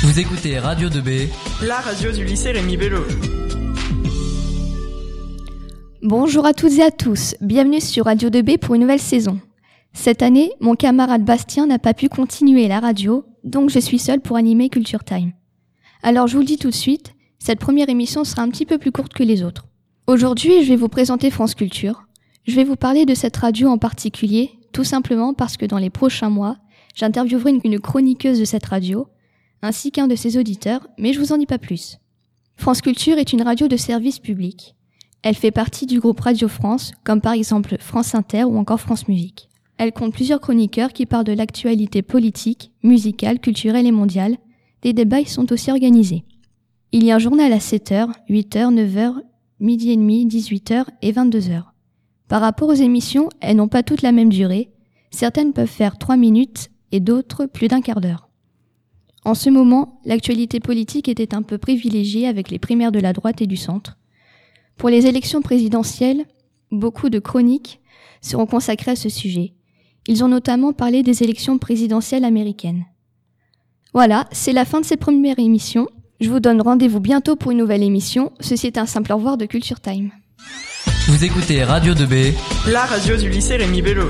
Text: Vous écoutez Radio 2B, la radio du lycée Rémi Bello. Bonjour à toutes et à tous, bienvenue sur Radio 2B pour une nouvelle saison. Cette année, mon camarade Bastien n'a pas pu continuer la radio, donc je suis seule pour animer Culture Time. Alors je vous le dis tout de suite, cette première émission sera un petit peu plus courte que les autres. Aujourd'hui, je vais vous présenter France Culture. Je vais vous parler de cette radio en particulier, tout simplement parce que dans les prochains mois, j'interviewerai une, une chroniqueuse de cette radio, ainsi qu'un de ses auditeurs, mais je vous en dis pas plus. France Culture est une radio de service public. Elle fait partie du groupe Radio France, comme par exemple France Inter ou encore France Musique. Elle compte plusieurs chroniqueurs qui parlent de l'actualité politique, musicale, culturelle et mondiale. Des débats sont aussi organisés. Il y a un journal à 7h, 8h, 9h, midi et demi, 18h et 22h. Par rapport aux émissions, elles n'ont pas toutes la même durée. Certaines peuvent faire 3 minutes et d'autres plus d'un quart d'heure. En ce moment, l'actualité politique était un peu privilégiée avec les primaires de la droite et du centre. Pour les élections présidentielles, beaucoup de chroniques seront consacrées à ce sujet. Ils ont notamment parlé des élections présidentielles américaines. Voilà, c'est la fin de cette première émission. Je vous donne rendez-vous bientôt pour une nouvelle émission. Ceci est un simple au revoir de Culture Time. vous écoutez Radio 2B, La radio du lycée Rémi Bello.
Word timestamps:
Vous 0.00 0.20
écoutez 0.20 0.60
Radio 0.60 0.88
2B, 0.88 1.28
la 1.66 1.80
radio 1.80 2.12
du 2.12 2.24
lycée 2.24 2.52
Rémi 2.52 2.76
Bello. 2.76 3.02
Bonjour 6.02 6.46
à 6.46 6.54
toutes 6.54 6.74
et 6.74 6.82
à 6.84 6.92
tous, 6.92 7.34
bienvenue 7.40 7.80
sur 7.80 8.04
Radio 8.04 8.30
2B 8.30 8.58
pour 8.58 8.76
une 8.76 8.82
nouvelle 8.82 9.00
saison. 9.00 9.40
Cette 9.92 10.22
année, 10.22 10.52
mon 10.60 10.76
camarade 10.76 11.24
Bastien 11.24 11.66
n'a 11.66 11.80
pas 11.80 11.94
pu 11.94 12.08
continuer 12.08 12.68
la 12.68 12.78
radio, 12.78 13.24
donc 13.42 13.70
je 13.70 13.80
suis 13.80 13.98
seule 13.98 14.20
pour 14.20 14.36
animer 14.36 14.68
Culture 14.68 15.02
Time. 15.02 15.32
Alors 16.04 16.28
je 16.28 16.34
vous 16.34 16.42
le 16.42 16.46
dis 16.46 16.58
tout 16.58 16.70
de 16.70 16.74
suite, 16.74 17.14
cette 17.40 17.58
première 17.58 17.88
émission 17.88 18.22
sera 18.22 18.42
un 18.42 18.50
petit 18.50 18.66
peu 18.66 18.78
plus 18.78 18.92
courte 18.92 19.14
que 19.14 19.24
les 19.24 19.42
autres. 19.42 19.66
Aujourd'hui, 20.06 20.62
je 20.62 20.68
vais 20.68 20.76
vous 20.76 20.88
présenter 20.88 21.28
France 21.32 21.56
Culture. 21.56 22.04
Je 22.46 22.54
vais 22.54 22.64
vous 22.64 22.76
parler 22.76 23.04
de 23.04 23.14
cette 23.14 23.36
radio 23.36 23.68
en 23.68 23.78
particulier, 23.78 24.52
tout 24.72 24.84
simplement 24.84 25.34
parce 25.34 25.56
que 25.56 25.66
dans 25.66 25.78
les 25.78 25.90
prochains 25.90 26.30
mois, 26.30 26.56
j'interviewerai 26.94 27.50
une, 27.50 27.60
une 27.64 27.80
chroniqueuse 27.80 28.38
de 28.38 28.44
cette 28.44 28.66
radio, 28.66 29.08
ainsi 29.62 29.90
qu'un 29.90 30.06
de 30.06 30.14
ses 30.14 30.38
auditeurs, 30.38 30.86
mais 30.98 31.12
je 31.12 31.20
vous 31.20 31.32
en 31.32 31.38
dis 31.38 31.46
pas 31.46 31.58
plus. 31.58 31.98
France 32.56 32.80
Culture 32.80 33.18
est 33.18 33.32
une 33.32 33.42
radio 33.42 33.68
de 33.68 33.76
service 33.76 34.18
public. 34.18 34.74
Elle 35.22 35.34
fait 35.34 35.50
partie 35.50 35.86
du 35.86 36.00
groupe 36.00 36.20
Radio 36.20 36.48
France, 36.48 36.92
comme 37.04 37.20
par 37.20 37.32
exemple 37.32 37.76
France 37.80 38.14
Inter 38.14 38.44
ou 38.44 38.56
encore 38.56 38.80
France 38.80 39.08
Musique. 39.08 39.48
Elle 39.76 39.92
compte 39.92 40.12
plusieurs 40.12 40.40
chroniqueurs 40.40 40.92
qui 40.92 41.06
parlent 41.06 41.24
de 41.24 41.32
l'actualité 41.32 42.02
politique, 42.02 42.72
musicale, 42.82 43.38
culturelle 43.38 43.86
et 43.86 43.92
mondiale. 43.92 44.36
Des 44.82 44.92
débats 44.92 45.24
sont 45.24 45.52
aussi 45.52 45.70
organisés. 45.70 46.24
Il 46.92 47.04
y 47.04 47.10
a 47.10 47.16
un 47.16 47.20
journal 47.20 47.52
à 47.52 47.58
7h, 47.58 48.10
8h, 48.28 48.74
9h, 48.74 49.14
midi 49.60 49.90
et 49.90 49.96
demi, 49.96 50.26
18h 50.26 50.86
et 51.02 51.12
22h. 51.12 51.62
Par 52.28 52.40
rapport 52.40 52.68
aux 52.68 52.74
émissions, 52.74 53.28
elles 53.40 53.56
n'ont 53.56 53.68
pas 53.68 53.82
toutes 53.82 54.02
la 54.02 54.12
même 54.12 54.30
durée. 54.30 54.70
Certaines 55.10 55.52
peuvent 55.52 55.66
faire 55.66 55.98
3 55.98 56.16
minutes 56.16 56.70
et 56.92 57.00
d'autres 57.00 57.46
plus 57.46 57.68
d'un 57.68 57.80
quart 57.80 58.00
d'heure. 58.00 58.27
En 59.24 59.34
ce 59.34 59.50
moment, 59.50 60.00
l'actualité 60.04 60.60
politique 60.60 61.08
était 61.08 61.34
un 61.34 61.42
peu 61.42 61.58
privilégiée 61.58 62.26
avec 62.26 62.50
les 62.50 62.58
primaires 62.58 62.92
de 62.92 63.00
la 63.00 63.12
droite 63.12 63.42
et 63.42 63.46
du 63.46 63.56
centre. 63.56 63.96
Pour 64.76 64.88
les 64.88 65.06
élections 65.06 65.42
présidentielles, 65.42 66.24
beaucoup 66.70 67.10
de 67.10 67.18
chroniques 67.18 67.80
seront 68.20 68.46
consacrées 68.46 68.92
à 68.92 68.96
ce 68.96 69.08
sujet. 69.08 69.54
Ils 70.06 70.24
ont 70.24 70.28
notamment 70.28 70.72
parlé 70.72 71.02
des 71.02 71.22
élections 71.22 71.58
présidentielles 71.58 72.24
américaines. 72.24 72.84
Voilà, 73.92 74.26
c'est 74.32 74.52
la 74.52 74.64
fin 74.64 74.80
de 74.80 74.86
cette 74.86 75.00
première 75.00 75.38
émission. 75.38 75.88
Je 76.20 76.30
vous 76.30 76.40
donne 76.40 76.60
rendez-vous 76.60 77.00
bientôt 77.00 77.36
pour 77.36 77.52
une 77.52 77.58
nouvelle 77.58 77.82
émission. 77.82 78.32
Ceci 78.40 78.66
est 78.66 78.78
un 78.78 78.86
simple 78.86 79.12
au 79.12 79.16
revoir 79.16 79.36
de 79.36 79.46
Culture 79.46 79.80
Time. 79.80 80.10
vous 81.08 81.24
écoutez 81.24 81.62
Radio 81.64 81.94
2B, 81.94 82.32
La 82.70 82.84
radio 82.84 83.16
du 83.16 83.28
lycée 83.28 83.56
Rémi 83.56 83.82
Bello. 83.82 84.08